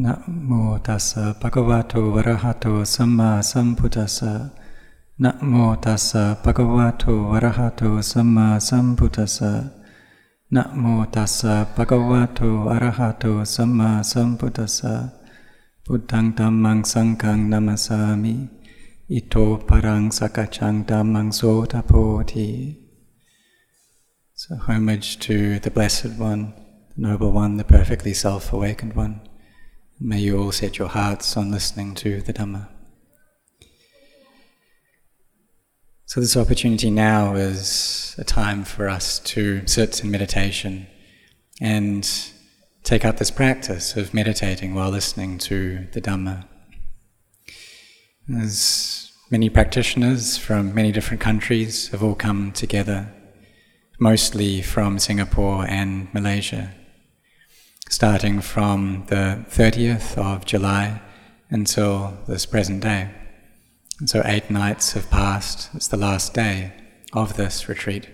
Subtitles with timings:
[0.00, 0.14] นะ
[0.46, 0.52] โม
[0.86, 4.32] ตัสสะภะคะวะโตอะระหะโตสัมมาสัมพุทธัสสะ
[5.22, 9.52] นะโมตัสสะภะคะวะโตอะระหะโตสัมมาสัมพุทธัสสะ
[10.54, 10.84] นะโม
[11.14, 13.24] ตัสสะภะคะวะโตอะระหะโต
[13.54, 14.94] สัมมาสัมพุทธัสสะ
[15.84, 18.34] พุทธังธัมมังสังฆังนามัสสามิ
[19.12, 19.34] อิโต
[19.68, 21.40] ปะรังสักจังธัมมังโส
[21.72, 21.92] ทโพ
[22.32, 22.50] ธิ
[24.42, 26.42] So homage to the Blessed One,
[26.92, 29.14] the Noble One, the perfectly self-awakened One.
[30.00, 32.68] May you all set your hearts on listening to the Dhamma.
[36.06, 40.86] So, this opportunity now is a time for us to sit in meditation
[41.60, 42.08] and
[42.82, 46.46] take up this practice of meditating while listening to the Dhamma.
[48.28, 53.12] There's many practitioners from many different countries have all come together,
[54.00, 56.74] mostly from Singapore and Malaysia
[57.92, 60.98] starting from the 30th of July
[61.50, 63.10] until this present day.
[64.00, 65.68] And so eight nights have passed.
[65.74, 66.72] It's the last day
[67.12, 68.08] of this retreat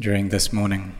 [0.00, 0.94] during this morning.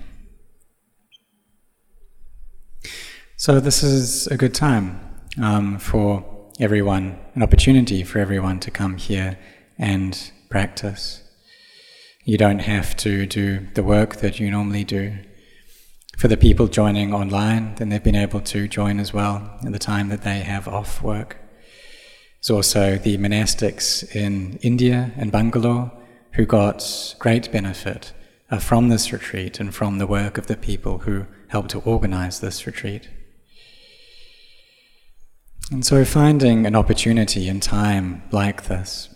[3.38, 5.00] So, this is a good time
[5.42, 9.38] um, for everyone, an opportunity for everyone to come here
[9.78, 11.22] and practice.
[12.24, 15.16] You don't have to do the work that you normally do.
[16.16, 19.78] For the people joining online, then they've been able to join as well at the
[19.78, 21.36] time that they have off work.
[22.40, 25.92] There's also the monastics in India and Bangalore
[26.32, 28.14] who got great benefit
[28.50, 32.40] uh, from this retreat and from the work of the people who helped to organize
[32.40, 33.10] this retreat.
[35.70, 39.08] And so, finding an opportunity in time like this,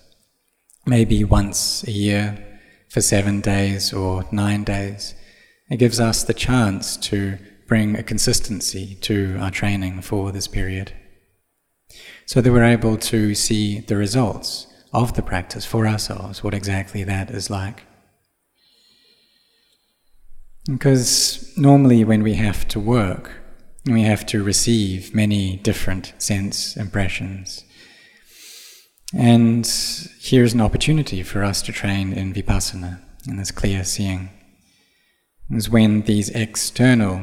[0.85, 2.45] maybe once a year
[2.89, 5.15] for seven days or nine days,
[5.71, 10.93] it gives us the chance to bring a consistency to our training for this period.
[12.27, 17.05] So that we're able to see the results of the practice for ourselves, what exactly
[17.05, 17.85] that is like.
[20.67, 23.33] Because normally, when we have to work,
[23.87, 27.65] we have to receive many different sense impressions.
[29.15, 29.67] And
[30.21, 34.31] here's an opportunity for us to train in vipassana, in this clear seeing
[35.53, 37.23] is when these external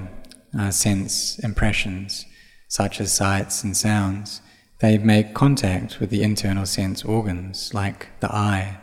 [0.58, 2.26] uh, sense impressions,
[2.68, 4.42] such as sights and sounds,
[4.80, 8.78] they make contact with the internal sense organs, like the eye.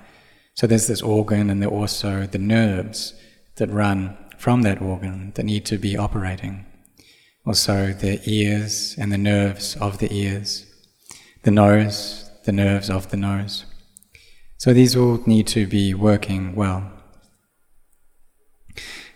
[0.54, 3.15] So there's this organ, and there are also the nerves
[3.56, 6.66] that run from that organ that need to be operating.
[7.47, 10.66] Also, the ears and the nerves of the ears,
[11.43, 13.66] the nose, the nerves of the nose.
[14.56, 16.91] So these all need to be working well.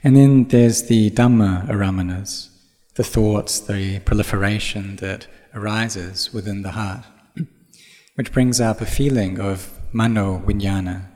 [0.05, 2.51] And then there's the Dhamma aramanas,
[2.95, 7.05] the thoughts, the proliferation that arises within the heart,
[8.15, 11.07] which brings up a feeling of mano vijnana.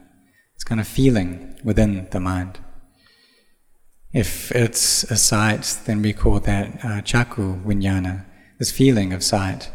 [0.54, 2.58] It's kind of feeling within the mind.
[4.12, 8.24] If it's a sight, then we call that uh, chakku vijnana,
[8.58, 9.70] this feeling of sight.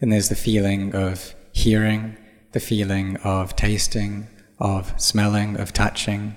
[0.00, 2.16] Then there's the feeling of hearing,
[2.52, 6.36] the feeling of tasting, of smelling, of touching,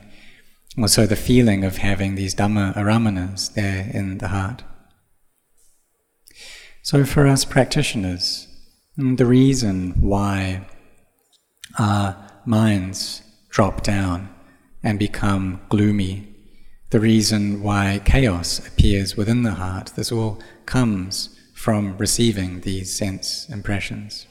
[0.77, 4.63] also the feeling of having these Dhamma aramanas there in the heart.
[6.81, 8.47] So, for us practitioners,
[8.97, 10.67] mm, the reason why
[11.79, 12.15] our
[12.45, 14.29] minds drop down
[14.83, 16.27] and become gloomy,
[16.91, 23.49] the reason why chaos appears within the heart, this all comes from receiving these sense
[23.49, 24.27] impressions.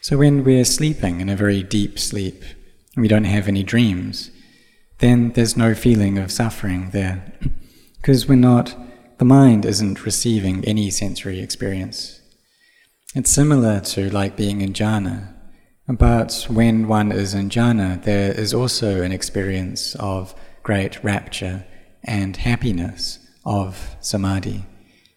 [0.00, 2.44] So, when we're sleeping in a very deep sleep,
[2.96, 4.30] we don't have any dreams,
[4.98, 7.32] then there's no feeling of suffering there.
[7.96, 8.76] Because we're not,
[9.18, 12.20] the mind isn't receiving any sensory experience.
[13.16, 15.34] It's similar to like being in jhana,
[15.88, 21.64] but when one is in jhana, there is also an experience of great rapture
[22.04, 24.64] and happiness of samadhi,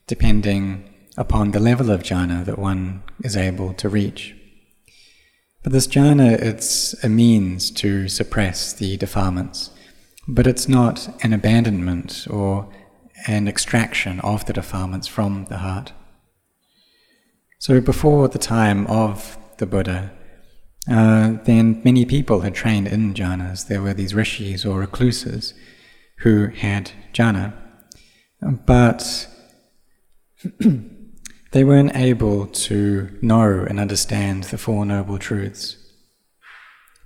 [0.08, 4.36] depending upon the level of jhana that one is able to reach.
[5.64, 9.72] But this jhana, it's a means to suppress the defilements,
[10.28, 12.72] but it's not an abandonment or
[13.28, 15.92] an extraction of the defilements from the heart.
[17.60, 20.12] So before the time of the Buddha,
[20.90, 23.68] uh, then many people had trained in jhanas.
[23.68, 25.54] There were these rishis or recluses
[26.20, 27.54] who had jhana,
[28.66, 29.28] but
[31.52, 35.78] they weren't able to know and understand the Four Noble Truths.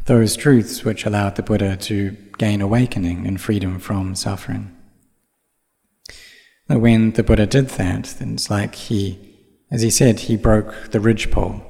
[0.06, 4.76] Those truths which allowed the Buddha to gain awakening and freedom from suffering.
[6.68, 9.38] When the Buddha did that, then it's like he,
[9.72, 11.62] as he said, he broke the ridgepole,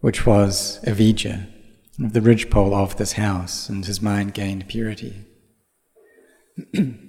[0.00, 1.46] which was avijja,
[1.98, 5.26] the ridgepole of this house, and his mind gained purity.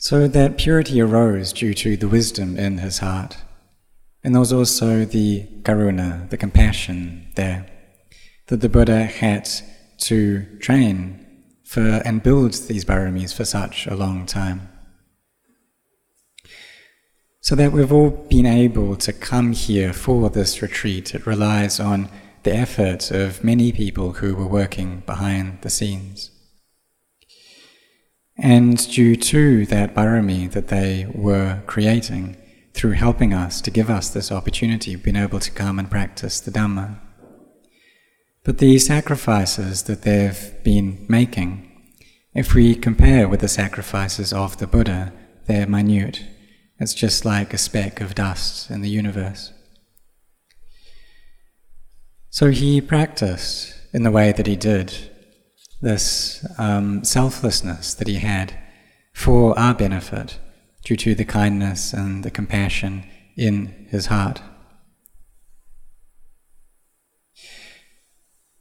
[0.00, 3.36] so that purity arose due to the wisdom in his heart.
[4.24, 7.66] And there was also the karuna, the compassion there,
[8.46, 9.46] that the Buddha had
[9.98, 14.70] to train for and build these baramis for such a long time.
[17.42, 22.08] So that we've all been able to come here for this retreat, it relies on
[22.44, 26.30] the effort of many people who were working behind the scenes.
[28.42, 32.38] And due to that barami that they were creating,
[32.72, 36.50] through helping us to give us this opportunity, been able to come and practice the
[36.50, 36.98] Dhamma.
[38.42, 41.70] But the sacrifices that they've been making,
[42.32, 45.12] if we compare with the sacrifices of the Buddha,
[45.46, 46.24] they're minute.
[46.78, 49.52] It's just like a speck of dust in the universe.
[52.30, 55.09] So he practiced in the way that he did
[55.80, 58.54] this um, selflessness that he had
[59.12, 60.38] for our benefit
[60.84, 63.04] due to the kindness and the compassion
[63.36, 64.42] in his heart.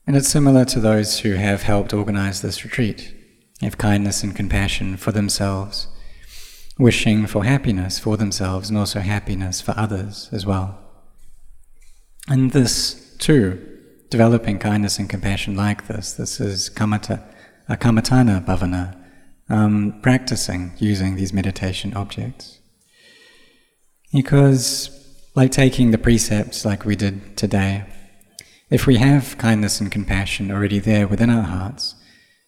[0.07, 3.13] And it's similar to those who have helped organize this retreat,
[3.61, 5.87] have kindness and compassion for themselves,
[6.79, 10.79] wishing for happiness for themselves and also happiness for others as well.
[12.27, 13.68] And this, too,
[14.09, 17.21] developing kindness and compassion like this, this is kamata,
[17.67, 18.95] a kamatana bhavana,
[19.49, 22.59] um, practicing using these meditation objects.
[24.11, 24.89] Because,
[25.35, 27.85] like taking the precepts like we did today,
[28.69, 31.95] if we have kindness and compassion already there within our hearts,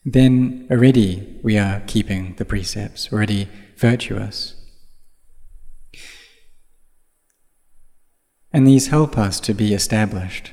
[0.04, 3.48] then already we are keeping the precepts, already
[3.78, 4.56] virtuous.
[8.52, 10.52] And these help us to be established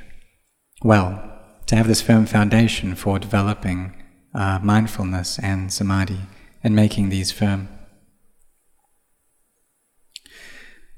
[0.82, 1.22] well,
[1.66, 3.94] to have this firm foundation for developing
[4.34, 6.20] uh, mindfulness and samadhi
[6.62, 7.68] and making these firm.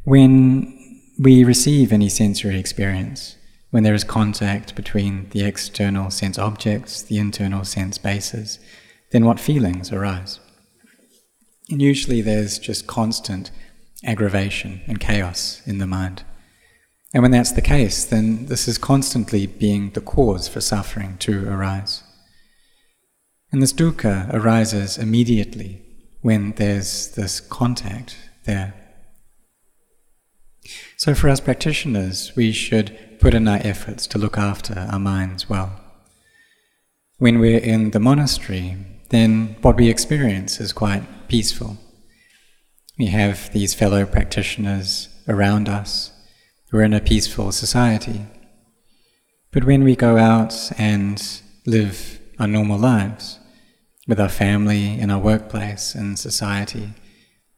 [0.05, 0.77] When
[1.19, 3.37] we receive any sensory experience,
[3.71, 8.59] when there is contact between the external sense objects, the internal sense bases,
[9.13, 10.41] then what feelings arise?
[11.71, 13.51] And usually there's just constant
[14.05, 16.25] aggravation and chaos in the mind.
[17.13, 21.49] And when that's the case, then this is constantly being the cause for suffering to
[21.49, 22.05] arise.
[23.51, 25.83] And this dukkha arises immediately
[26.21, 28.75] when there's this contact there.
[30.97, 35.49] So, for us practitioners, we should put in our efforts to look after our minds
[35.49, 35.81] well.
[37.19, 38.77] When we're in the monastery,
[39.09, 41.77] then what we experience is quite peaceful.
[42.99, 46.13] We have these fellow practitioners around us
[46.73, 48.27] we're in a peaceful society.
[49.53, 51.21] But when we go out and
[51.67, 53.39] live our normal lives
[54.07, 56.91] with our family, in our workplace, in society,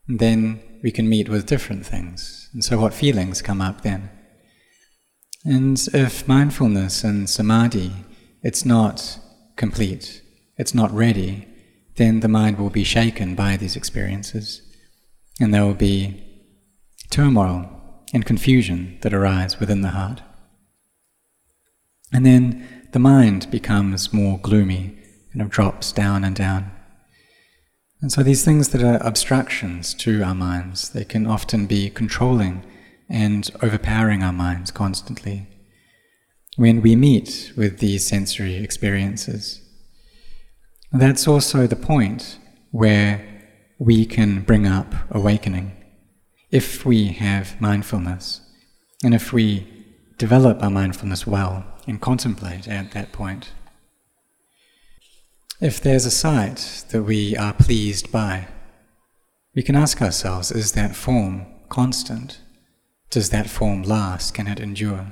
[0.09, 2.49] then we can meet with different things.
[2.53, 4.11] And so, what feelings come up then?
[5.45, 7.93] And if mindfulness and samadhi,
[8.43, 9.19] it's not
[9.57, 10.23] complete,
[10.57, 11.47] it's not ready,
[11.97, 14.63] then the mind will be shaken by these experiences,
[15.41, 16.23] and there will be
[17.11, 17.82] turmoil
[18.13, 20.23] and confusion that arise within the heart.
[22.13, 24.99] And then the mind becomes more gloomy
[25.33, 26.71] and it drops down and down.
[28.03, 32.65] And so these things that are obstructions to our minds, they can often be controlling
[33.09, 35.47] and overpowering our minds constantly.
[36.57, 39.63] When we meet with these sensory experiences,
[40.91, 42.39] that's also the point
[42.73, 43.27] where
[43.79, 45.82] we can bring up awakening
[46.53, 48.43] if we have mindfulness,
[49.03, 49.67] and if we
[50.19, 53.51] develop our mindfulness well and contemplate at that point.
[55.61, 58.49] If there's a sight that we are pleased by,
[59.55, 62.41] we can ask ourselves is that form constant?
[63.11, 64.35] Does that form last?
[64.35, 65.07] Can it endure?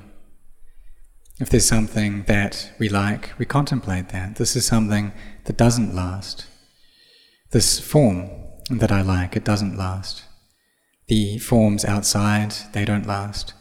[1.39, 4.35] If there's something that we like, we contemplate that.
[4.35, 5.11] This is something
[5.45, 6.45] that doesn't last.
[7.49, 8.29] This form
[8.69, 10.23] that I like, it doesn't last.
[11.11, 13.53] The forms outside, they don't last.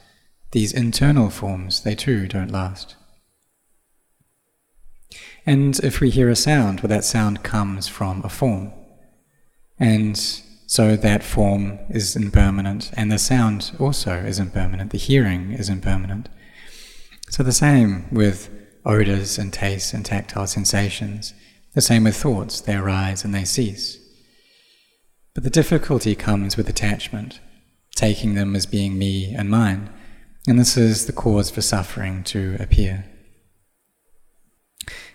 [0.53, 2.95] These internal forms, they too don't last.
[5.45, 8.71] And if we hear a sound, well, that sound comes from a form.
[9.81, 15.69] And so that form is impermanent, and the sound also is impermanent, the hearing is
[15.69, 16.29] impermanent.
[17.31, 18.49] So the same with
[18.87, 21.35] odors and tastes and tactile sensations,
[21.75, 24.00] the same with thoughts, they arise and they cease.
[25.35, 27.41] But the difficulty comes with attachment,
[27.95, 29.91] taking them as being me and mine,
[30.47, 33.05] and this is the cause for suffering to appear.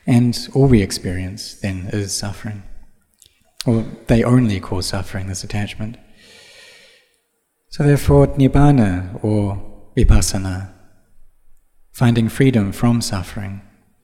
[0.07, 2.63] And all we experience then is suffering.
[3.65, 5.98] Or they only cause suffering, this attachment.
[7.69, 10.72] So therefore, nibbana or vipassana,
[11.91, 13.62] finding freedom from suffering,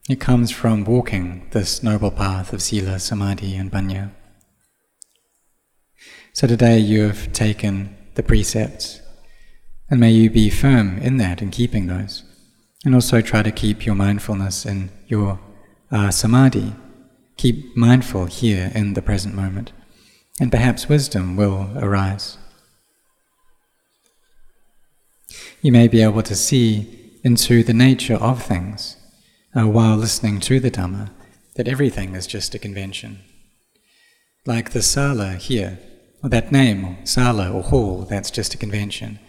[0.09, 4.11] it comes from walking this noble path of sila, samadhi, and panya.
[6.33, 9.01] So today you have taken the precepts,
[9.89, 12.23] and may you be firm in that and keeping those.
[12.85, 15.39] And also try to keep your mindfulness in your
[15.91, 16.73] uh, samadhi.
[17.35, 19.73] Keep mindful here in the present moment,
[20.39, 22.37] and perhaps wisdom will arise.
[25.61, 28.95] You may be able to see into the nature of things
[29.53, 31.11] uh, while listening to the Dhamma
[31.55, 33.19] that everything is just a convention.
[34.45, 35.77] Like the sala here,
[36.23, 39.19] or that name, sala or hall, that's just a convention.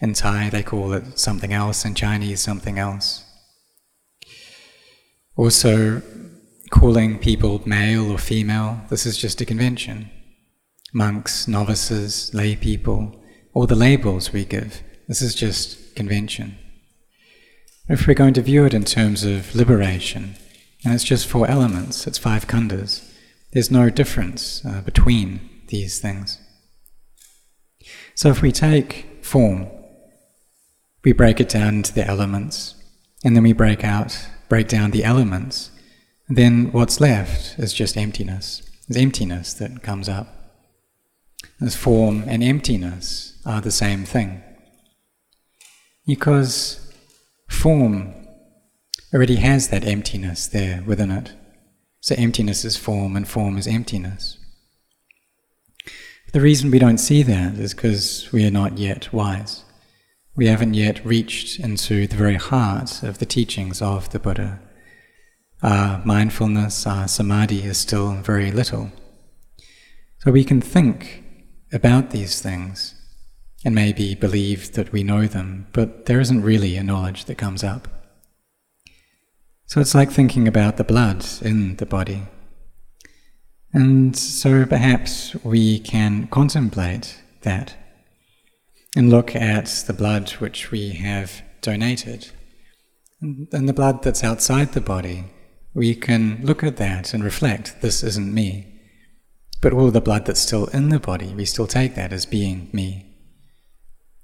[0.00, 3.24] In Thai, they call it something else, in Chinese, something else.
[5.36, 6.02] Also,
[6.70, 10.10] calling people male or female, this is just a convention.
[10.92, 13.22] Monks, novices, lay people,
[13.54, 16.58] all the labels we give, this is just convention.
[17.88, 20.34] If we're going to view it in terms of liberation,
[20.84, 23.08] and it's just four elements, it's five khandhas,
[23.52, 26.38] there's no difference uh, between these things.
[28.14, 29.66] So if we take form,
[31.02, 32.76] we break it down into the elements,
[33.24, 35.72] and then we break out, break down the elements,
[36.28, 38.62] then what's left is just emptiness.
[38.86, 40.28] It's emptiness that comes up.
[41.60, 44.42] As form and emptiness are the same thing.
[46.06, 46.92] Because
[47.48, 48.14] form
[49.14, 51.32] already has that emptiness there within it.
[52.00, 54.38] So emptiness is form and form is emptiness.
[56.32, 59.64] The reason we don't see that is because we are not yet wise.
[60.34, 64.58] We haven't yet reached into the very heart of the teachings of the Buddha.
[65.62, 68.92] Our mindfulness, our samadhi is still very little.
[70.20, 71.22] So we can think
[71.70, 72.94] about these things
[73.62, 77.62] and maybe believe that we know them, but there isn't really a knowledge that comes
[77.62, 77.88] up.
[79.66, 82.22] So it's like thinking about the blood in the body.
[83.72, 87.74] And so perhaps we can contemplate that
[88.94, 92.30] and look at the blood which we have donated.
[93.20, 95.24] And the blood that's outside the body,
[95.74, 98.68] we can look at that and reflect this isn't me.
[99.62, 102.68] But all the blood that's still in the body, we still take that as being
[102.72, 103.06] me.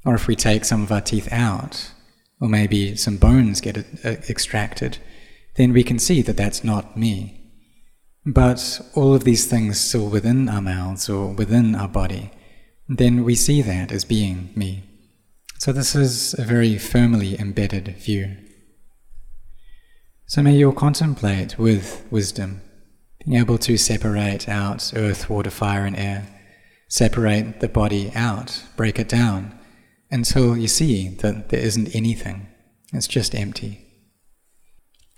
[0.05, 1.93] Or if we take some of our teeth out,
[2.41, 4.99] or maybe some bones get uh, extracted,
[5.55, 7.38] then we can see that that's not me.
[8.31, 12.31] But all of these things still within our mouths or within our body,
[12.87, 14.85] then we see that as being me.
[15.59, 18.37] So this is a very firmly embedded view.
[20.27, 22.61] So may you contemplate with wisdom,
[23.25, 26.29] being able to separate out earth, water, fire, and air,
[26.87, 29.59] separate the body out, break it down,
[30.11, 32.47] until you see that there isn't anything,
[32.93, 33.88] it's just empty.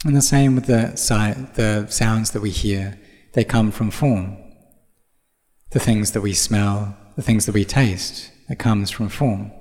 [0.04, 2.98] And the same with the, si- the sounds that we hear,
[3.34, 4.36] they come from form.
[5.70, 9.52] The things that we smell, the things that we taste, it comes from form.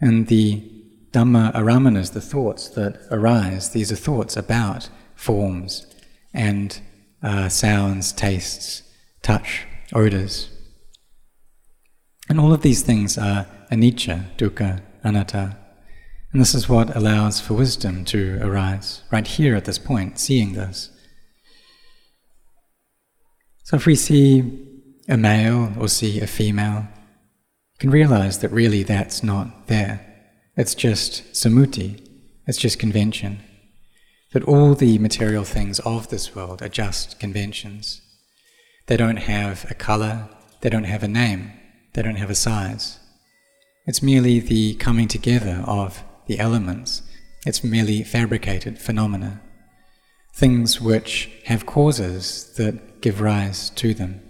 [0.00, 0.70] And the
[1.12, 5.86] Dhamma aramanas, the thoughts that arise, these are thoughts about forms
[6.32, 6.80] and
[7.22, 8.82] uh, sounds, tastes,
[9.22, 10.50] touch, odors.
[12.28, 15.56] And all of these things are anicca, dukkha, anatta,
[16.34, 20.54] and this is what allows for wisdom to arise, right here at this point, seeing
[20.54, 20.90] this.
[23.62, 24.68] So if we see
[25.08, 26.88] a male or see a female,
[27.74, 30.04] you can realize that really that's not there.
[30.56, 32.04] It's just samuti,
[32.48, 33.38] it's just convention.
[34.32, 38.02] That all the material things of this world are just conventions.
[38.88, 40.28] They don't have a color,
[40.62, 41.52] they don't have a name,
[41.92, 42.98] they don't have a size.
[43.86, 47.02] It's merely the coming together of the elements.
[47.46, 49.42] It's merely fabricated phenomena,
[50.34, 54.22] things which have causes that give rise to them.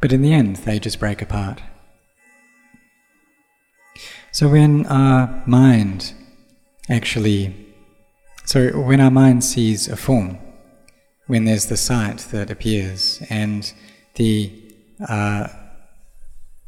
[0.00, 1.62] But in the end, they just break apart.
[4.32, 6.12] So when our mind
[6.90, 7.54] actually,
[8.44, 10.38] so when our mind sees a form,
[11.26, 13.72] when there's the sight that appears and
[14.16, 14.52] the
[15.08, 15.48] uh,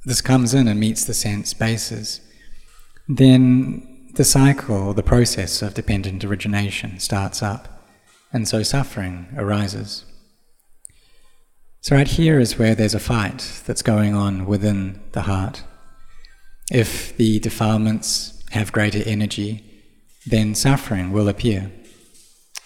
[0.04, 2.20] this comes in and meets the sense bases,
[3.06, 7.84] then the cycle, the process of dependent origination starts up,
[8.32, 10.04] and so suffering arises.
[11.82, 15.62] So, right here is where there's a fight that's going on within the heart.
[16.72, 19.62] If the defilements have greater energy,
[20.26, 21.70] then suffering will appear.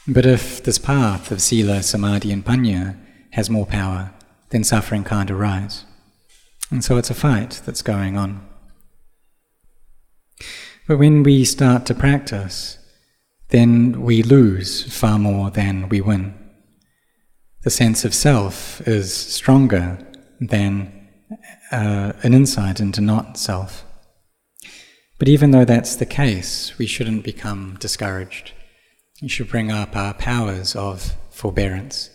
[0.08, 2.96] But if this path of sila, samadhi, and panya
[3.32, 4.14] has more power,
[4.48, 5.84] then suffering can't arise.
[6.70, 8.40] And so it's a fight that's going on.
[10.88, 12.78] But when we start to practice,
[13.50, 16.34] then we lose far more than we win.
[17.62, 19.98] The sense of self is stronger
[20.40, 21.08] than
[21.70, 23.84] uh, an insight into not self.
[25.18, 28.52] But even though that's the case, we shouldn't become discouraged.
[29.22, 32.10] We should bring up our powers of forbearance,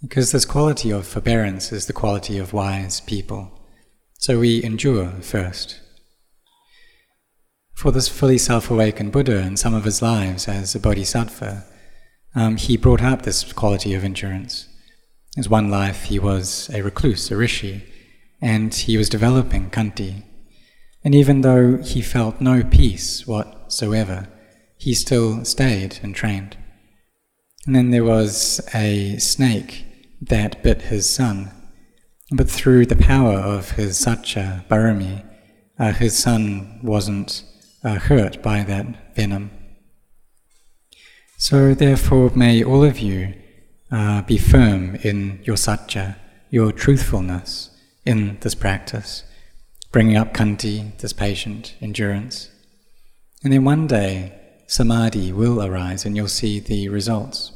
[0.00, 3.50] because this quality of forbearance is the quality of wise people.
[4.18, 5.80] So we endure first.
[7.76, 11.62] For this fully self awakened Buddha, in some of his lives as a bodhisattva,
[12.34, 14.66] um, he brought up this quality of endurance.
[15.36, 17.84] In his one life, he was a recluse, a rishi,
[18.40, 20.22] and he was developing khanti.
[21.04, 24.26] And even though he felt no peace whatsoever,
[24.78, 26.56] he still stayed and trained.
[27.66, 29.84] And then there was a snake
[30.22, 31.50] that bit his son,
[32.30, 35.26] but through the power of his satya barami,
[35.78, 37.44] uh, his son wasn't
[37.84, 39.50] uh, hurt by that venom.
[41.38, 43.34] So, therefore, may all of you
[43.90, 46.16] uh, be firm in your satya,
[46.50, 47.70] your truthfulness
[48.04, 49.24] in this practice,
[49.92, 52.50] bringing up khanti, this patient endurance.
[53.44, 54.32] And then one day,
[54.66, 57.52] samadhi will arise and you'll see the results.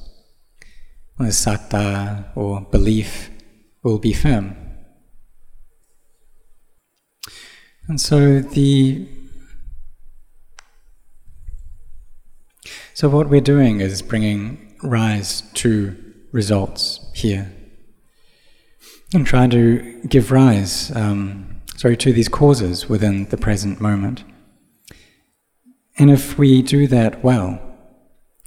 [1.19, 3.31] The satta or belief
[3.83, 4.57] will be firm.
[7.89, 9.07] And so the
[13.01, 15.97] So, what we're doing is bringing rise to
[16.33, 17.51] results here
[19.15, 24.25] and trying to give rise, um, sorry, to these causes within the present moment.
[25.97, 27.59] And if we do that well,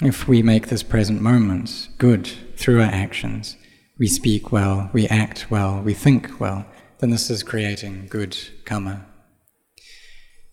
[0.03, 3.57] if we make this present moment good through our actions,
[3.97, 6.67] we speak well, we act well, we think well,
[6.99, 9.07] then this is creating good karma.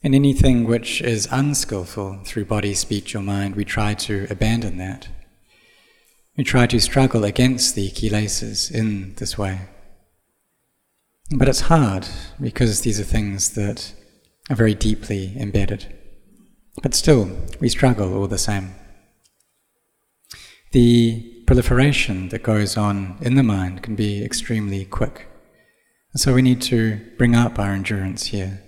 [0.02, 5.08] And anything which is unskillful through body, speech, or mind, we try to abandon that.
[6.38, 9.68] We try to struggle against the kilesas in this way.
[11.36, 12.06] But it's hard
[12.40, 13.92] because these are things that
[14.48, 15.94] are very deeply embedded.
[16.82, 18.74] But still, we struggle all the same.
[20.72, 25.26] The proliferation that goes on in the mind can be extremely quick.
[26.16, 28.62] So we need to bring up our endurance here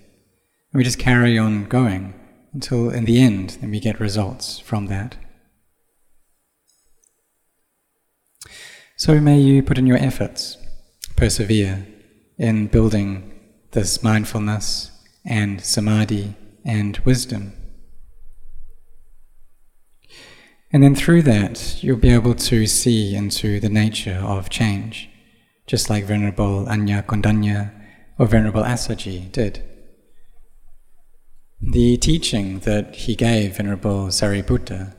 [0.73, 2.15] and we just carry on going
[2.51, 5.17] until, in the end, then we get results from that.
[8.97, 10.57] So may you put in your efforts,
[11.15, 11.85] persevere
[12.39, 13.39] in building
[13.71, 14.91] this mindfulness
[15.23, 17.53] and samadhi and wisdom.
[20.71, 25.07] And then through that, you'll be able to see into the nature of change,
[25.67, 27.71] just like Venerable Anya Kondanya
[28.17, 29.63] or Venerable Assaji did.
[31.71, 34.93] The teaching that he gave, Venerable Sariputta,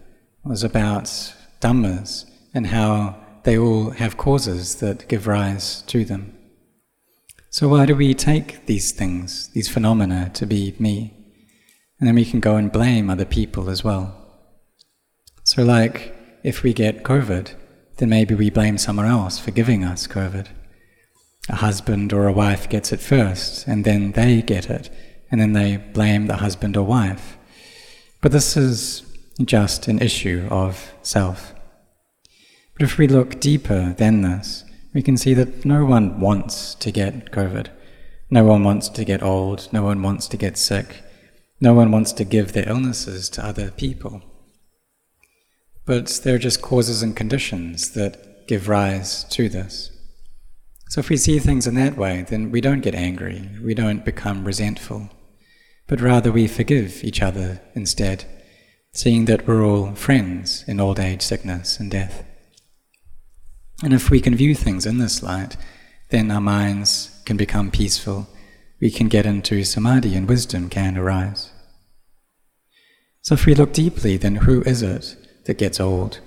[0.44, 1.04] was about
[1.60, 2.24] Dhammas
[2.54, 6.34] and how they all have causes that give rise to them.
[7.50, 11.12] So, why do we take these things, these phenomena, to be me?
[12.00, 14.16] And then we can go and blame other people as well.
[15.44, 17.54] So, like if we get COVID,
[17.98, 20.48] then maybe we blame someone else for giving us COVID.
[21.50, 24.90] A husband or a wife gets it first, and then they get it
[25.34, 27.36] and then they blame the husband or wife.
[28.22, 29.02] But this is
[29.44, 31.52] just an issue of self.
[32.74, 36.92] But if we look deeper than this, we can see that no one wants to
[36.92, 37.66] get COVID.
[38.30, 39.68] No one wants to get old.
[39.72, 41.02] No one wants to get sick.
[41.60, 44.22] No one wants to give their illnesses to other people.
[45.84, 49.90] But there are just causes and conditions that give rise to this.
[50.90, 54.04] So if we see things in that way, then we don't get angry, we don't
[54.04, 55.10] become resentful
[55.86, 58.24] but rather we forgive each other instead,
[58.92, 62.24] seeing that we're all friends in old age, sickness, and death.
[63.82, 65.56] And if we can view things in this light,
[66.10, 68.28] then our minds can become peaceful,
[68.80, 71.50] we can get into samadhi, and wisdom can arise.
[73.22, 75.16] So if we look deeply, then who is it
[75.46, 76.20] that gets old?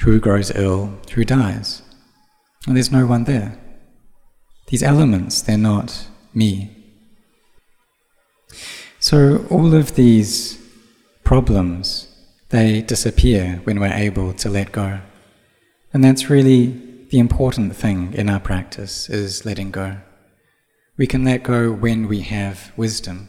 [0.00, 0.98] Who grows ill?
[1.14, 1.82] Who dies?
[2.66, 3.58] Well, there's no one there.
[4.68, 6.75] These elements, they're not me.
[9.08, 10.58] So all of these
[11.22, 12.08] problems,
[12.48, 14.98] they disappear when we're able to let go.
[15.94, 19.98] And that's really the important thing in our practice is letting go.
[20.98, 23.28] We can let go when we have wisdom,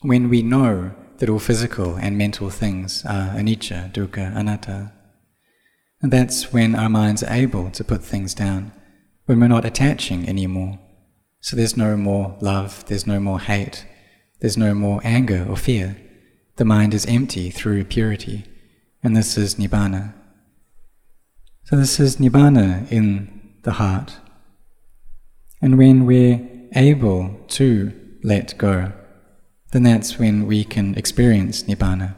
[0.00, 4.94] when we know that all physical and mental things are anicca, dukkha, anatta.
[6.00, 8.72] And that's when our minds are able to put things down,
[9.26, 10.78] when we're not attaching anymore.
[11.42, 13.84] So there's no more love, there's no more hate,
[14.42, 15.96] there's no more anger or fear.
[16.56, 18.44] The mind is empty through purity,
[19.00, 20.14] and this is Nibbana.
[21.62, 24.16] So, this is Nibbana in the heart.
[25.62, 26.40] And when we're
[26.74, 27.92] able to
[28.24, 28.92] let go,
[29.70, 32.16] then that's when we can experience Nibbana.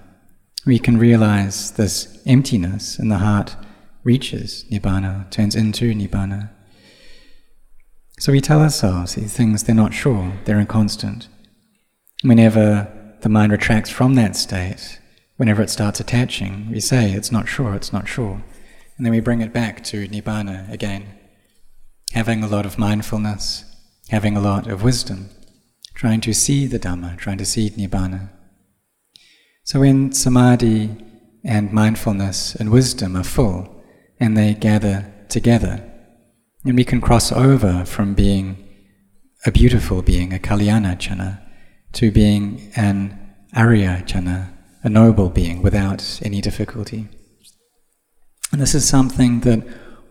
[0.64, 3.54] We can realize this emptiness in the heart
[4.02, 6.48] reaches Nibbana, turns into Nibbana.
[8.18, 11.28] So we tell ourselves these things, they're not sure, they're inconstant.
[12.24, 12.88] Whenever
[13.20, 14.98] the mind retracts from that state,
[15.36, 18.42] whenever it starts attaching, we say, it's not sure, it's not sure.
[18.96, 21.04] And then we bring it back to Nibbana again,
[22.12, 23.66] having a lot of mindfulness,
[24.08, 25.28] having a lot of wisdom,
[25.92, 28.30] trying to see the Dhamma, trying to see Nibbana.
[29.64, 30.96] So when samadhi
[31.44, 33.84] and mindfulness and wisdom are full
[34.18, 35.84] and they gather together,
[36.64, 38.66] and we can cross over from being
[39.44, 41.43] a beautiful being, a Kalyana Chana,
[41.94, 44.50] to being an Arya Chana,
[44.82, 47.08] a noble being without any difficulty.
[48.52, 49.66] And this is something that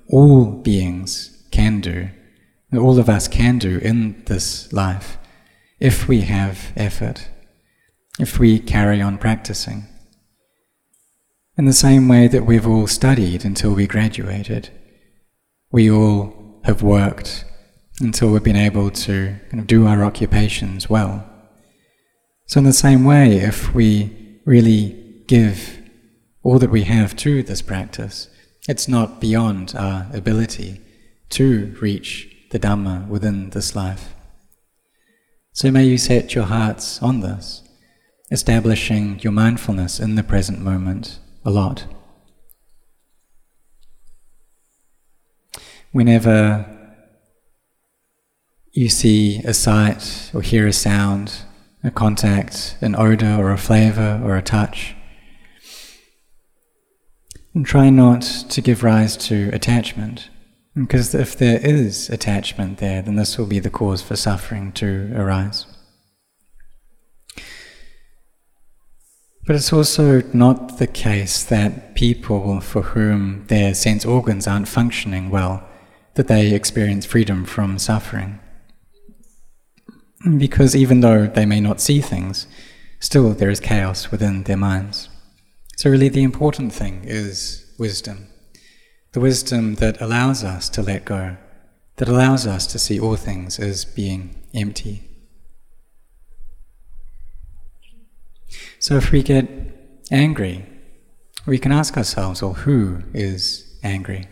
[0.10, 2.10] all beings can do,
[2.72, 5.18] that all of us can do in this life,
[5.80, 7.30] if we have effort,
[8.20, 9.86] if we carry on practicing.
[11.58, 14.70] In the same way that we've all studied until we graduated,
[15.72, 17.46] we all have worked
[18.00, 21.30] until we've been able to kind of do our occupations well.
[22.46, 25.80] So, in the same way, if we really give
[26.44, 28.30] all that we have to this practice,
[28.68, 30.82] it's not beyond our ability
[31.30, 34.14] to reach the Dhamma within this life.
[35.52, 37.64] So, may you set your hearts on this,
[38.30, 41.86] establishing your mindfulness in the present moment a lot.
[45.94, 46.66] whenever
[48.72, 51.44] you see a sight or hear a sound,
[51.84, 54.96] a contact, an odor or a flavor or a touch,
[57.54, 60.30] and try not to give rise to attachment.
[60.76, 65.12] Because if there is attachment there, then this will be the cause for suffering to
[65.16, 65.68] arise.
[69.46, 75.30] But it's also not the case that people for whom their sense organs aren't functioning
[75.30, 75.68] well
[76.16, 78.40] that they experience freedom from suffering.
[80.38, 82.48] Because even though they may not see things,
[83.00, 85.10] still there is chaos within their minds.
[85.76, 88.28] So, really, the important thing is wisdom
[89.14, 91.38] the wisdom that allows us to let go,
[91.98, 95.04] that allows us to see all things as being empty.
[98.80, 99.48] So, if we get
[100.12, 100.66] angry,
[101.46, 104.28] we can ask ourselves, well, who is angry?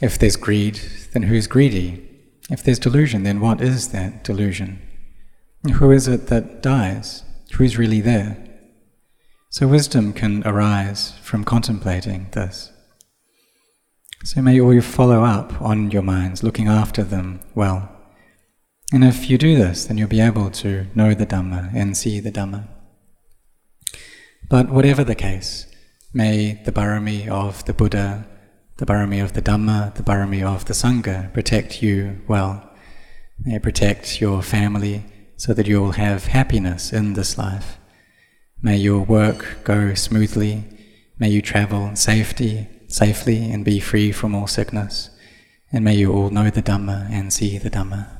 [0.00, 0.80] If there's greed,
[1.12, 2.05] then who's greedy?
[2.48, 4.80] If there's delusion, then what is that delusion?
[5.74, 7.24] Who is it that dies?
[7.54, 8.36] Who's really there?
[9.50, 12.70] So wisdom can arise from contemplating this.
[14.24, 17.90] So may all you follow up on your minds, looking after them well.
[18.92, 22.20] And if you do this, then you'll be able to know the Dhamma and see
[22.20, 22.68] the Dhamma.
[24.48, 25.66] But whatever the case,
[26.14, 28.26] may the barami of the Buddha,
[28.78, 32.70] the barami of the Dhamma, the barami of the Sangha protect you well.
[33.42, 35.04] May it protect your family
[35.36, 37.78] so that you'll have happiness in this life.
[38.60, 40.64] May your work go smoothly.
[41.18, 45.10] May you travel safety, safely and be free from all sickness.
[45.72, 48.15] And may you all know the Dhamma and see the Dhamma.